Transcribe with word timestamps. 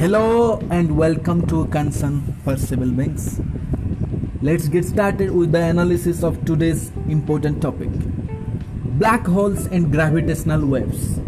Hello 0.00 0.58
and 0.70 0.96
welcome 0.96 1.46
to 1.48 1.66
Concern 1.66 2.34
for 2.42 2.56
Civil 2.56 2.90
Beings. 2.90 3.38
Let's 4.40 4.66
get 4.66 4.86
started 4.86 5.30
with 5.30 5.52
the 5.52 5.60
analysis 5.60 6.22
of 6.22 6.42
today's 6.46 6.90
important 7.06 7.60
topic 7.60 7.90
Black 8.98 9.26
holes 9.26 9.66
and 9.66 9.92
gravitational 9.92 10.64
waves. 10.64 11.18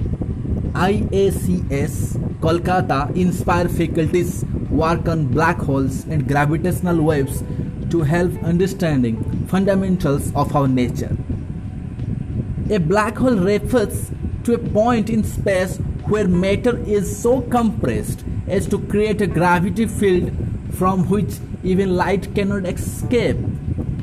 IACS 0.86 2.16
Kolkata 2.40 3.14
inspire 3.14 3.68
faculties 3.68 4.42
work 4.70 5.06
on 5.06 5.26
black 5.26 5.58
holes 5.58 6.04
and 6.04 6.26
gravitational 6.26 7.02
waves 7.02 7.44
to 7.90 8.00
help 8.00 8.32
understanding 8.42 9.22
fundamentals 9.48 10.34
of 10.34 10.56
our 10.56 10.66
nature. 10.66 11.14
A 12.70 12.78
black 12.78 13.18
hole 13.18 13.36
refers 13.36 14.10
to 14.44 14.54
a 14.54 14.58
point 14.58 15.10
in 15.10 15.24
space 15.24 15.76
where 16.06 16.26
matter 16.26 16.78
is 16.86 17.14
so 17.14 17.42
compressed 17.42 18.24
as 18.46 18.66
to 18.68 18.78
create 18.78 19.20
a 19.20 19.26
gravity 19.26 19.86
field 19.86 20.32
from 20.74 21.08
which 21.08 21.34
even 21.62 21.96
light 21.96 22.34
cannot 22.34 22.66
escape. 22.66 23.36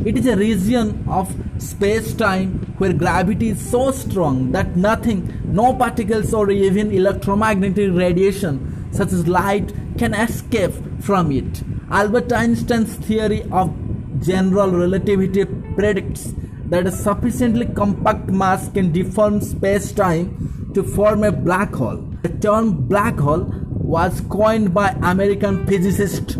It 0.05 0.17
is 0.17 0.27
a 0.27 0.37
region 0.37 1.03
of 1.09 1.33
space 1.57 2.13
time 2.13 2.59
where 2.77 2.93
gravity 2.93 3.49
is 3.49 3.69
so 3.69 3.91
strong 3.91 4.51
that 4.53 4.77
nothing, 4.77 5.41
no 5.45 5.73
particles 5.73 6.33
or 6.33 6.49
even 6.49 6.91
electromagnetic 6.91 7.91
radiation 7.93 8.87
such 8.93 9.11
as 9.11 9.27
light 9.27 9.73
can 9.97 10.13
escape 10.13 10.73
from 11.01 11.31
it. 11.31 11.63
Albert 11.91 12.31
Einstein's 12.31 12.95
theory 12.95 13.43
of 13.51 13.75
general 14.21 14.71
relativity 14.71 15.45
predicts 15.75 16.33
that 16.67 16.87
a 16.87 16.91
sufficiently 16.91 17.65
compact 17.65 18.29
mass 18.29 18.69
can 18.69 18.91
deform 18.91 19.41
space-time 19.41 20.71
to 20.73 20.83
form 20.83 21.23
a 21.23 21.31
black 21.31 21.73
hole. 21.73 21.97
The 22.21 22.29
term 22.29 22.87
black 22.87 23.17
hole 23.17 23.51
was 23.89 24.21
coined 24.29 24.71
by 24.71 24.89
American 25.01 25.65
physicist 25.65 26.37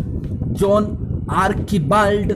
John 0.52 1.24
Archibald 1.28 2.30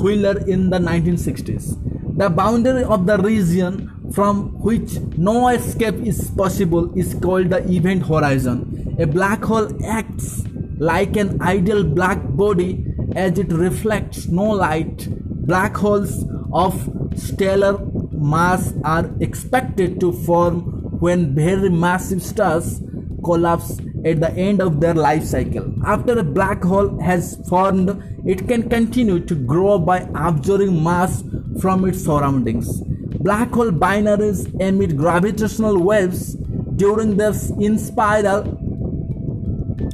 Wheeler 0.00 0.38
in 0.46 0.70
the 0.70 0.78
1960s. 0.78 2.16
The 2.16 2.30
boundary 2.30 2.84
of 2.84 3.04
the 3.06 3.18
region 3.18 4.12
from 4.14 4.56
which 4.60 5.00
no 5.16 5.48
escape 5.48 5.96
is 6.06 6.30
possible 6.30 6.96
is 6.96 7.14
called 7.14 7.50
the 7.50 7.68
event 7.68 8.06
horizon. 8.06 8.96
A 9.00 9.08
black 9.08 9.42
hole 9.42 9.68
acts 9.84 10.44
like 10.78 11.16
an 11.16 11.42
ideal 11.42 11.82
black 11.82 12.20
body 12.36 12.86
as 13.16 13.40
it 13.40 13.52
reflects 13.52 14.28
no 14.28 14.44
light. 14.44 15.08
Black 15.48 15.76
holes 15.76 16.24
of 16.52 16.88
stellar 17.16 17.76
mass 18.12 18.72
are 18.84 19.10
expected 19.18 19.98
to 19.98 20.12
form 20.12 20.60
when 21.00 21.34
very 21.34 21.70
massive 21.70 22.22
stars 22.22 22.80
collapse 23.24 23.80
at 24.04 24.20
the 24.20 24.30
end 24.32 24.60
of 24.60 24.80
their 24.80 24.94
life 24.94 25.24
cycle. 25.24 25.72
After 25.84 26.18
a 26.18 26.22
black 26.22 26.62
hole 26.62 27.00
has 27.00 27.40
formed, 27.48 28.02
it 28.26 28.46
can 28.46 28.68
continue 28.68 29.20
to 29.20 29.34
grow 29.34 29.78
by 29.78 30.08
absorbing 30.14 30.82
mass 30.82 31.24
from 31.60 31.84
its 31.84 32.04
surroundings. 32.04 32.80
Black 33.20 33.50
hole 33.50 33.70
binaries 33.70 34.48
emit 34.60 34.96
gravitational 34.96 35.78
waves 35.82 36.34
during 36.76 37.16
their 37.16 37.34
in 37.58 37.78
spiral 37.78 38.44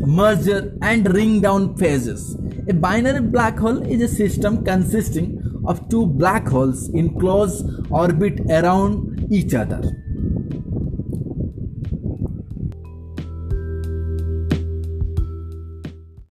merger 0.06 0.76
and 0.82 1.12
ring 1.14 1.40
down 1.40 1.76
phases. 1.76 2.36
A 2.68 2.74
binary 2.74 3.20
black 3.20 3.58
hole 3.58 3.82
is 3.82 4.02
a 4.02 4.08
system 4.08 4.64
consisting 4.64 5.62
of 5.66 5.88
two 5.88 6.06
black 6.06 6.46
holes 6.46 6.88
in 6.90 7.18
close 7.18 7.62
orbit 7.90 8.40
around 8.50 9.26
each 9.30 9.54
other. 9.54 10.03